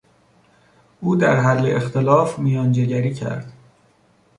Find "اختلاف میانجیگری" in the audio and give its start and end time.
1.75-3.13